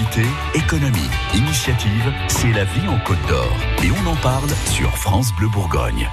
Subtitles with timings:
[0.00, 0.22] invité,
[0.70, 3.56] économie, initiative, c'est la vie en Côte d'Or.
[3.82, 6.08] Et on en parle sur France Bleu Bourgogne.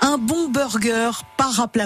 [0.00, 1.10] Un bon burger,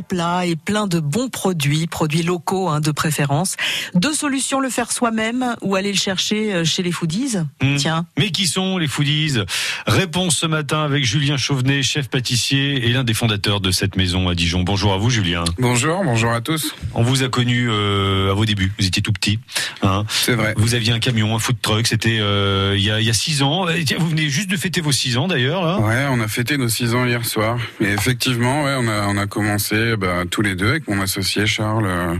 [0.09, 3.56] plat et plein de bons produits, produits locaux hein, de préférence.
[3.95, 7.77] Deux solutions, le faire soi-même ou aller le chercher euh, chez les foodies mmh.
[7.77, 8.07] Tiens.
[8.18, 9.39] Mais qui sont les foodies
[9.86, 14.29] Réponse ce matin avec Julien Chauvenet, chef pâtissier et l'un des fondateurs de cette maison
[14.29, 14.62] à Dijon.
[14.62, 15.45] Bonjour à vous Julien.
[15.59, 16.75] Bonjour, bonjour à tous.
[16.95, 19.39] On vous a connu euh, à vos débuts, vous étiez tout petit.
[19.82, 20.04] Hein.
[20.09, 20.54] C'est vrai.
[20.57, 23.14] Vous aviez un camion, un food truck, c'était euh, il, y a, il y a
[23.14, 23.66] six ans.
[23.98, 25.80] Vous venez juste de fêter vos six ans d'ailleurs.
[25.80, 27.58] Ouais, on a fêté nos six ans hier soir.
[27.80, 31.46] Et effectivement, ouais, on a, on a commencé bah, tous les deux avec mon associé
[31.46, 32.14] Charles euh,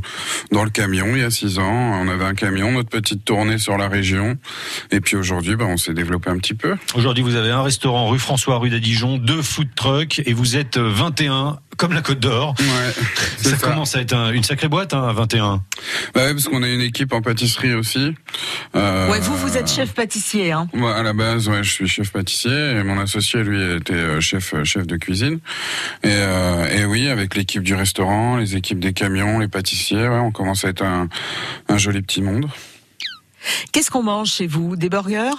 [0.51, 2.01] dans le camion il y a six ans.
[2.03, 4.37] On avait un camion, notre petite tournée sur la région.
[4.91, 6.77] Et puis aujourd'hui, bah, on s'est développé un petit peu.
[6.95, 10.79] Aujourd'hui, vous avez un restaurant rue François, rue d'Adijon, deux food trucks et vous êtes
[10.79, 12.55] 21 comme la Côte d'Or.
[12.59, 12.93] Ouais,
[13.37, 15.63] ça, commence à être une sacrée boîte, hein, 21.
[16.15, 18.15] Bah ouais, parce qu'on a une équipe en pâtisserie aussi.
[18.75, 20.69] Euh, ouais, vous, vous êtes chef pâtissier, hein.
[20.73, 24.21] Moi, à la base, ouais, je suis chef pâtissier et mon associé, lui, était euh,
[24.21, 25.41] chef, euh, chef de cuisine.
[26.03, 30.19] Et, euh, et oui, avec l'équipe du restaurant, les équipes des camions, les pâtissiers, ouais,
[30.19, 31.09] on commence à être un,
[31.69, 32.47] un joli petit monde.
[33.73, 34.77] Qu'est-ce qu'on mange chez vous?
[34.77, 35.31] Des burgers?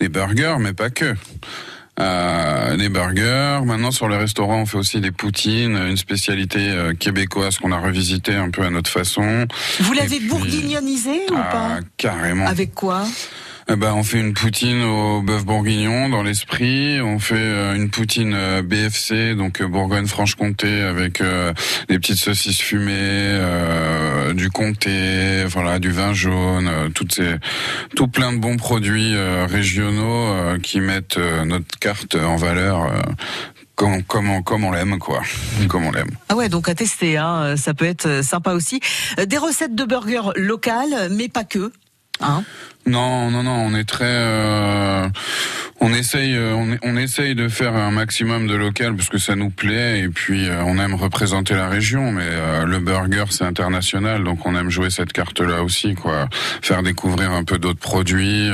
[0.00, 1.14] Des burgers, mais pas que
[1.98, 3.60] euh, des burgers.
[3.64, 7.78] Maintenant, sur le restaurant, on fait aussi des poutines, une spécialité euh, québécoise qu'on a
[7.78, 9.46] revisité un peu à notre façon.
[9.80, 11.78] Vous l'avez bourguignonisé ou ah, pas?
[11.96, 12.46] Carrément.
[12.46, 13.06] Avec quoi?
[13.68, 17.00] Eh ben, on fait une poutine au bœuf bourguignon dans l'esprit.
[17.00, 21.20] On fait euh, une poutine euh, BFC, donc euh, Bourgogne-Franche-Comté, avec
[21.88, 23.40] des petites saucisses fumées,
[24.34, 27.36] du comté, voilà, du vin jaune, toutes ces,
[27.96, 32.90] tout plein de bons produits régionaux qui mettent notre carte en valeur
[33.74, 35.22] comme, comme, comme on l'aime, quoi.
[35.68, 36.10] Comme on l'aime.
[36.28, 38.80] Ah ouais, donc à tester, hein, ça peut être sympa aussi.
[39.24, 41.72] Des recettes de burgers locales, mais pas que.
[42.20, 42.44] Hein
[42.86, 45.08] non, non, non, on est très, euh,
[45.80, 49.36] on essaye, euh, on, on, essaye de faire un maximum de local parce que ça
[49.36, 52.12] nous plaît et puis euh, on aime représenter la région.
[52.12, 52.24] Mais
[52.64, 56.28] le burger c'est international, donc on aime jouer cette carte-là aussi, quoi.
[56.62, 58.48] Faire découvrir un peu d'autres produits.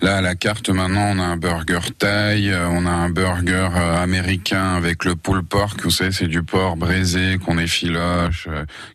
[0.00, 3.68] là, à la carte maintenant, on a un burger thaï, on a un burger
[3.98, 5.82] américain avec le pulled pork.
[5.82, 8.48] Vous savez, c'est du porc braisé qu'on effiloche,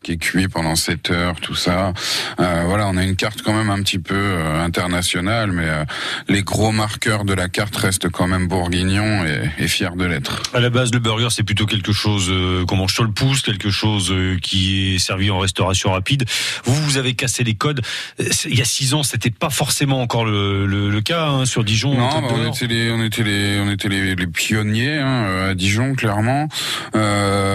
[0.03, 1.93] qui est cuit pendant 7 heures, tout ça.
[2.37, 5.83] voilà, on a une carte quand même un petit peu international, mais euh,
[6.27, 10.43] les gros marqueurs de la carte restent quand même bourguignons et, et fiers de l'être.
[10.53, 13.41] À la base, le burger, c'est plutôt quelque chose euh, qu'on mange sur le pouce,
[13.41, 16.25] quelque chose euh, qui est servi en restauration rapide.
[16.65, 17.81] Vous, vous avez cassé les codes.
[18.45, 21.97] Il y a six ans, c'était pas forcément encore le, le, cas hein, sur Dijon.
[21.97, 25.55] Non, bah, on, était les, on était les, on était les, les pionniers hein, à
[25.55, 26.49] Dijon, clairement.
[26.95, 27.46] Euh,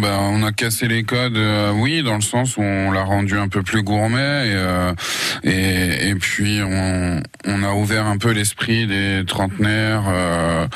[0.00, 1.38] bah, on a cassé les codes,
[1.74, 4.48] oui, dans le sens où on l'a rendu un peu plus gourmet
[5.44, 10.66] et, et et, puis on, on, a ouvert un peu l'esprit des trentenaires, euh,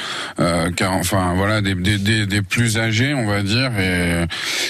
[0.40, 3.70] euh, car, enfin voilà, des, des, des, plus âgés, on va dire.
[3.78, 4.24] Et,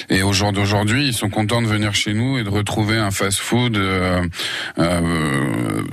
[0.09, 3.11] et au jour d'aujourd'hui, ils sont contents de venir chez nous et de retrouver un
[3.11, 4.21] fast-food euh,
[4.79, 5.01] euh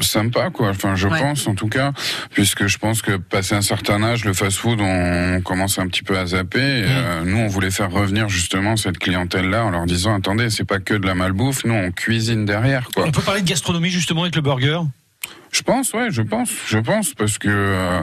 [0.01, 0.71] sympa, quoi.
[0.71, 1.93] Enfin, je pense en tout cas,
[2.31, 6.19] puisque je pense que passé un certain âge, le fast-food, on, commence un petit peu
[6.19, 6.59] à zapper.
[6.59, 8.44] Et, euh, nous, on voulait faire revenir justement
[8.77, 12.45] cette clientèle-là en leur disant attendez, c'est pas que de la malbouffe, nous on cuisine
[12.45, 13.05] derrière, quoi.
[13.07, 14.81] On peut parler de gastronomie justement avec le burger?
[15.51, 18.03] Je pense, ouais, je pense, je pense, parce que euh,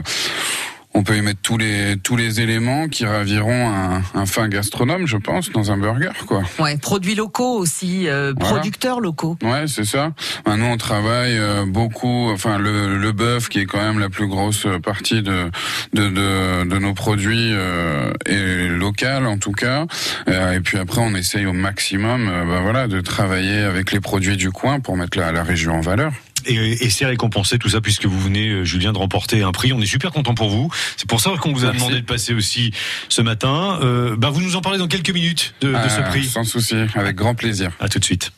[0.94, 5.06] on peut y mettre tous les tous les éléments qui raviront un, un, fin gastronome,
[5.06, 6.42] je pense, dans un burger, quoi.
[6.58, 9.36] Ouais, produits locaux aussi, euh, producteurs locaux.
[9.42, 10.12] Ouais, c'est ça.
[10.44, 12.30] Ben, nous, on travaille euh, beaucoup.
[12.30, 15.50] Enfin, le, le bœuf, qui est quand même la plus grosse partie de
[15.94, 19.86] de, de, de nos produits, euh, est local en tout cas.
[20.26, 24.50] et puis après, on essaye au maximum, ben, voilà, de travailler avec les produits du
[24.50, 26.12] coin pour mettre la, la région en valeur
[26.46, 29.72] et, c'est récompensé tout ça puisque vous venez, euh, Julien, de remporter un prix.
[29.72, 30.70] On est super content pour vous.
[30.96, 32.72] C'est pour ça qu'on vous a demandé de passer aussi
[33.08, 33.78] ce matin.
[33.82, 36.24] Euh, bah, vous nous en parlez dans quelques minutes de, de ce ah, prix.
[36.24, 37.72] Sans souci, avec grand plaisir.
[37.80, 38.32] À tout de suite.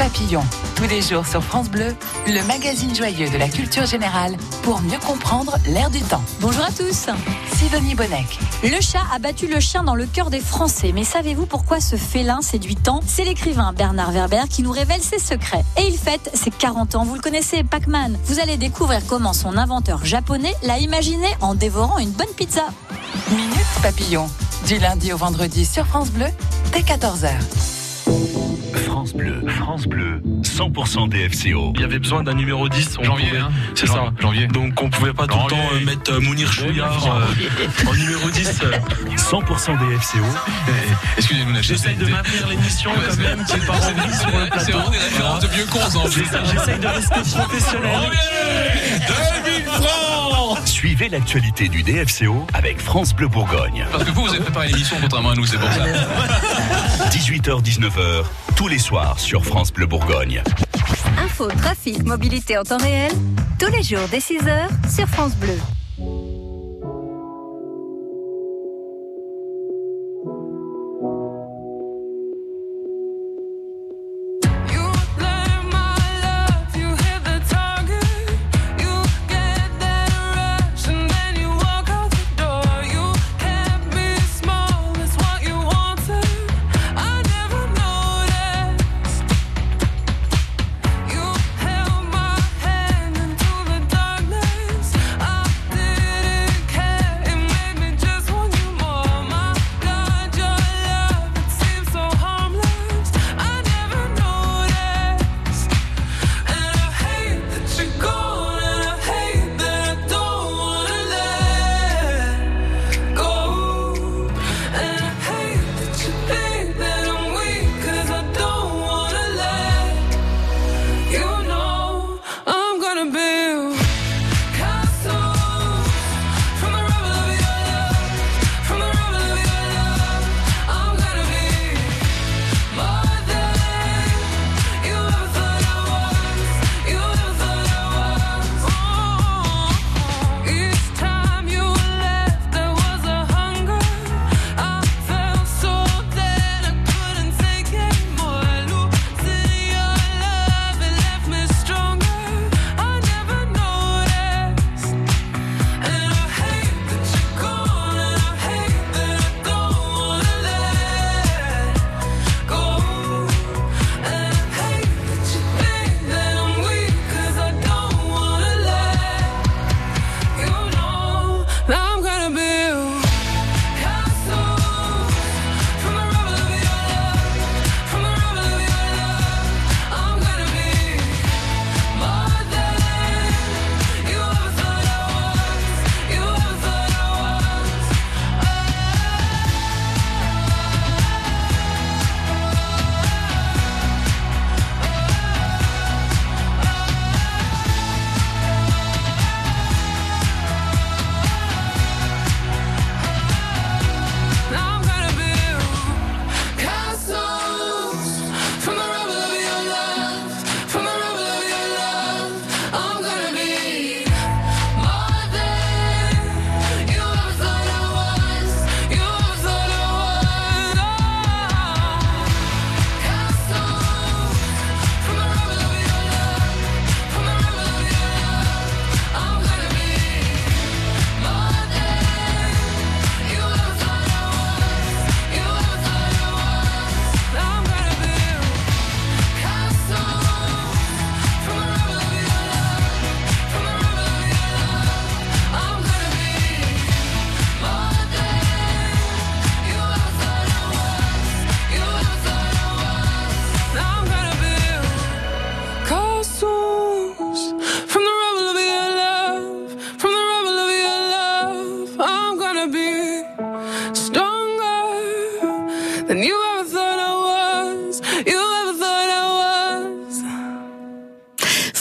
[0.00, 0.42] Papillon,
[0.76, 1.94] tous les jours sur France Bleu,
[2.26, 6.22] le magazine joyeux de la culture générale pour mieux comprendre l'air du temps.
[6.40, 7.10] Bonjour à tous.
[7.54, 8.38] Sidonie Bonnec.
[8.62, 11.96] Le chat a battu le chien dans le cœur des Français, mais savez-vous pourquoi ce
[11.96, 13.00] félin séduit tant?
[13.06, 15.66] C'est l'écrivain Bernard Werber qui nous révèle ses secrets.
[15.76, 18.16] Et il fête ses 40 ans, vous le connaissez, Pac-Man.
[18.24, 22.64] Vous allez découvrir comment son inventeur japonais l'a imaginé en dévorant une bonne pizza.
[23.30, 24.30] Minute Papillon,
[24.66, 26.28] du lundi au vendredi sur France Bleu,
[26.72, 27.34] dès 14h.
[29.00, 31.72] France Bleu, France Bleu, 100% DFCO.
[31.74, 32.98] Il y avait besoin d'un numéro 10.
[32.98, 34.12] on Janvier, hein C'est ça.
[34.20, 34.46] Janvier.
[34.46, 38.28] Donc on pouvait pas tout le temps euh, mettre euh, Mounir Chouillard euh, en numéro
[38.28, 38.60] 10.
[38.62, 38.72] euh.
[39.16, 40.18] 100% DFCO.
[41.16, 41.68] Excusez-nous, Nacho.
[41.72, 44.72] J'essaye de maintenir l'émission quand même, qui pas remplie sur le C'est plateau.
[44.72, 46.06] vraiment des références de vieux cons en.
[46.10, 48.10] J'essaye de rester professionnel.
[49.44, 53.86] 2000 francs Suivez l'actualité du DFCO avec France Bleu Bourgogne.
[53.92, 55.84] Parce que vous, vous avez préparé l'émission contrairement à nous, c'est pour ça.
[57.10, 58.24] 18h-19h,
[58.56, 60.42] tous les soirs sur France Bleu Bourgogne.
[61.18, 63.12] Info, trafic, mobilité en temps réel,
[63.58, 65.56] tous les jours dès 6h sur France Bleu.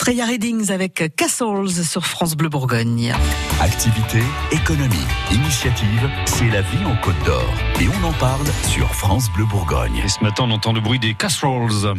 [0.10, 3.14] Freya Readings avec Castles sur France Bleu Bourgogne.
[3.62, 4.18] Activité,
[4.52, 4.96] économie,
[5.32, 7.54] initiative, c'est la vie en Côte d'Or.
[7.80, 10.02] Et on en parle sur France Bleu Bourgogne.
[10.04, 11.94] Et ce matin, on entend le bruit des casseroles.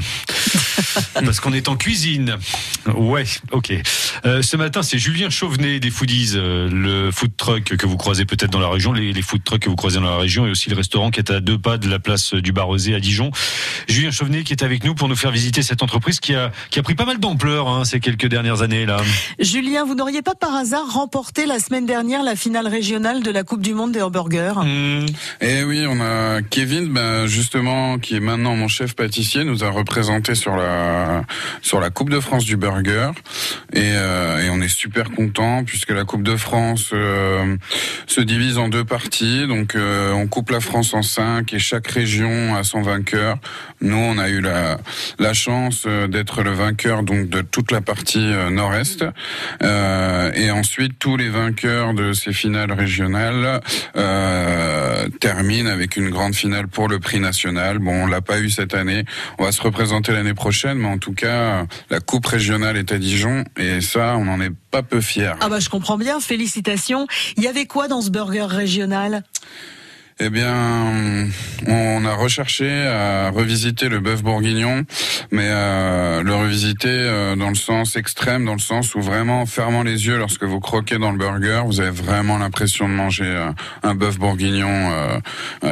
[1.15, 2.37] Parce qu'on est en cuisine.
[2.97, 3.73] Ouais, ok.
[4.25, 8.25] Euh, ce matin, c'est Julien Chauvenet des Foodies, euh, le food truck que vous croisez
[8.25, 10.51] peut-être dans la région, les, les food trucks que vous croisez dans la région, et
[10.51, 13.31] aussi le restaurant qui est à deux pas de la place du Barrezé à Dijon.
[13.89, 16.79] Julien Chauvenet qui est avec nous pour nous faire visiter cette entreprise qui a, qui
[16.79, 18.99] a pris pas mal d'ampleur hein, ces ces quelques dernières années là
[19.39, 23.43] Julien, vous n'auriez pas par hasard remporté la semaine dernière la finale régionale de la
[23.43, 24.55] Coupe du Monde des hamburgers?
[24.63, 25.07] Hmm.
[25.41, 29.71] Et oui, on a Kevin, ben, justement, qui est maintenant mon chef pâtissier, nous a
[29.71, 31.25] représenté sur la
[31.63, 33.11] sur la Coupe de France du burger,
[33.73, 37.57] et, euh, et on est super content puisque la Coupe de France euh,
[38.07, 39.47] se divise en deux parties.
[39.47, 43.39] Donc, euh, on coupe la France en cinq et chaque région a son vainqueur.
[43.81, 44.79] Nous, on a eu la
[45.19, 49.05] la chance d'être le vainqueur donc de toute la partie euh, nord-est,
[49.63, 53.61] Euh, et ensuite tous les vainqueurs de ces finales régionales
[53.97, 57.79] euh, terminent avec une grande finale pour le prix national.
[57.79, 59.05] Bon, on l'a pas eu cette année.
[59.39, 62.99] On va se représenter l'année prochaine, mais en tout cas, la coupe régionale est à
[62.99, 65.35] Dijon et ça, on n'en est pas peu fiers.
[65.41, 67.07] Ah bah je comprends bien, félicitations.
[67.37, 69.25] Il y avait quoi dans ce burger régional?
[70.23, 71.31] Eh bien,
[71.67, 74.85] on a recherché à revisiter le bœuf bourguignon,
[75.31, 79.47] mais euh, le revisiter euh, dans le sens extrême, dans le sens où vraiment, en
[79.47, 83.25] fermant les yeux lorsque vous croquez dans le burger, vous avez vraiment l'impression de manger
[83.25, 83.51] euh,
[83.83, 84.91] un bœuf bourguignon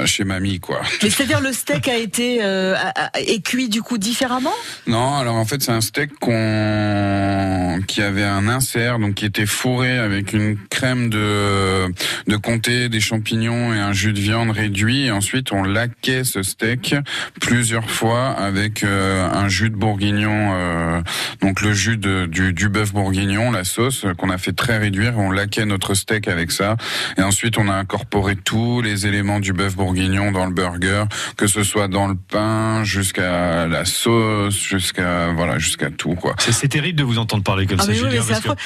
[0.06, 0.80] chez mamie, quoi.
[1.02, 4.54] Mais c'est-à-dire le steak a été est cuit du coup différemment?
[4.86, 9.46] Non, alors en fait c'est un steak qu'on qui avait un insert, donc qui était
[9.46, 11.86] fourré avec une crème de
[12.26, 15.06] de comté, des champignons et un jus de viande réduit.
[15.06, 16.94] Et ensuite on laquait ce steak
[17.40, 21.00] plusieurs fois avec euh, un jus de bourguignon, euh,
[21.40, 25.14] donc le jus de, du, du bœuf bourguignon, la sauce qu'on a fait très réduire.
[25.18, 26.76] On laquait notre steak avec ça.
[27.16, 31.04] Et ensuite on a incorporé tous les éléments du bœuf bourguignon dans le burger,
[31.36, 36.34] que ce soit dans le pain jusqu'à la sauce, jusqu'à voilà, jusqu'à tout quoi.
[36.38, 38.22] C'est terrible de vous entendre parler comme Ah ça, mais oui, Julien.
[38.28, 38.62] mais c'est parce que-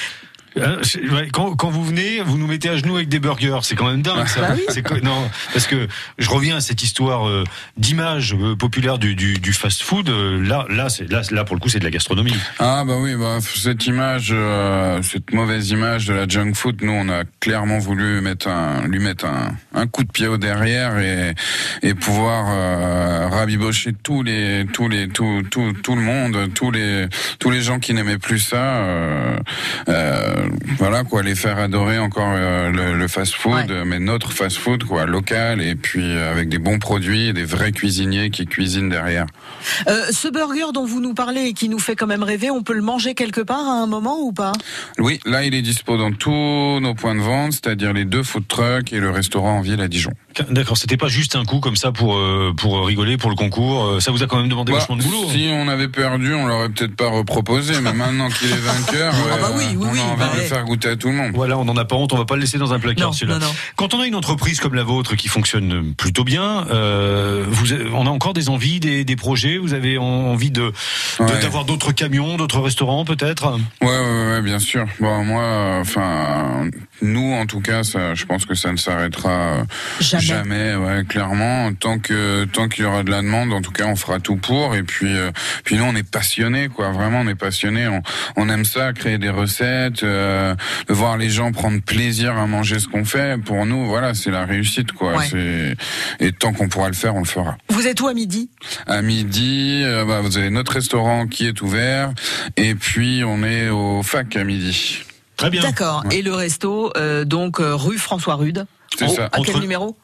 [0.61, 0.77] Hein,
[1.31, 3.59] quand, quand vous venez, vous nous mettez à genoux avec des burgers.
[3.63, 4.27] C'est quand même dingue.
[4.27, 4.41] Ça.
[4.41, 5.01] Bah oui.
[5.03, 7.43] Non, parce que je reviens à cette histoire euh,
[7.77, 10.09] d'image euh, populaire du, du, du fast-food.
[10.09, 12.35] euh, là, là, c'est là, là pour le coup, c'est de la gastronomie.
[12.59, 14.33] Ah bah oui, bah cette image,
[15.01, 18.99] cette mauvaise image de la junk food, nous on a clairement voulu mettre un, lui
[18.99, 21.33] mettre un, un coup de pied au derrière et,
[21.81, 27.07] et pouvoir rabibocher tous les, tous les, tout, tout, tout le monde, tous les,
[27.39, 28.75] tous les gens qui n'aimaient plus ça.
[29.87, 30.42] euh,
[30.77, 33.85] voilà quoi, les faire adorer encore euh, le, le fast-food, Ouais.
[33.85, 37.71] mais notre fast-food quoi, local et puis euh, avec des bons produits, et des vrais
[37.71, 39.25] cuisiniers qui cuisinent derrière.
[39.87, 42.63] Euh, Ce burger dont vous nous parlez et qui nous fait quand même rêver, on
[42.63, 44.51] peut le manger quelque part à un moment ou pas?
[44.99, 46.31] Oui, là il est dispo dans tous
[46.79, 49.87] nos points de vente, c'est-à-dire les deux food trucks et le restaurant en ville à
[49.87, 50.11] Dijon.
[50.49, 53.85] D'accord, c'était pas juste un coup comme ça pour euh, pour rigoler pour le concours.
[53.85, 55.25] Euh, Ça vous a quand même demandé Bah, vachement de boulot.
[55.27, 55.31] hein.
[55.31, 59.37] si on avait perdu, on l'aurait peut-être pas reproposé, mais maintenant qu'il est vainqueur, Ah
[59.39, 61.07] bah euh, oui, oui, on oui, a envie bah de le faire goûter à tout
[61.09, 61.31] le monde.
[61.33, 63.39] Voilà, on n'en a pas honte, on va pas le laisser dans un placard celui-là.
[63.75, 67.89] Quand on a une entreprise comme la vôtre qui fonctionne plutôt bien, euh, vous, avez-
[67.93, 69.57] on a encore des envies, des, des projets.
[69.57, 70.71] Vous avez en- envie de
[71.19, 71.39] Ouais.
[71.41, 73.51] d'avoir d'autres camions, d'autres restaurants peut-être?
[73.81, 74.85] Ouais, ouais, ouais, bien sûr.
[74.99, 76.69] Bon, moi, euh, enfin,
[77.01, 79.63] nous, en tout cas, ça, je pense que ça ne s'arrêtera euh,
[79.99, 80.75] Jamais.
[80.75, 81.73] ouais, clairement.
[81.73, 84.37] Tant que tant qu'il y aura de la demande, en tout cas, on fera tout
[84.37, 84.75] pour.
[84.75, 85.31] Et puis, euh,
[85.65, 86.91] puis nous, on est passionnés, quoi.
[86.91, 87.87] Vraiment, on est passionnés.
[87.87, 88.01] On,
[88.35, 90.55] on aime ça, créer des recettes, euh,
[90.87, 93.41] de voir les gens prendre plaisir à manger ce qu'on fait.
[93.41, 95.17] Pour nous, voilà, c'est la réussite, quoi.
[95.17, 95.75] Ouais.
[96.19, 97.57] Et tant qu'on pourra le faire, on le fera.
[97.69, 98.49] Vous êtes où à midi?
[98.87, 102.11] À midi, euh, bah, vous avez notre restaurant qui est ouvert,
[102.55, 105.03] et puis on est au fac à midi.
[105.37, 105.61] Très bien.
[105.61, 106.03] D'accord.
[106.11, 108.65] Et le resto, euh, donc euh, rue François Rude.
[108.97, 109.25] C'est ça.
[109.25, 109.97] À quel Entre- numéro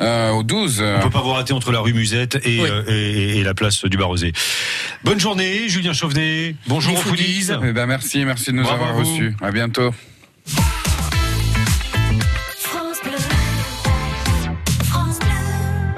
[0.00, 0.78] Euh, au 12.
[0.80, 2.68] euh, On peut pas vous rater entre la rue Musette et, Oui.
[2.70, 4.32] euh, et, et la place du Barosé.
[5.04, 6.54] Bonne journée, Julien Chauvenet.
[6.66, 7.48] Bonjour aux foodies.
[7.62, 9.36] eh ben merci, merci de nous Bravo avoir reçus.
[9.42, 9.90] À bientôt.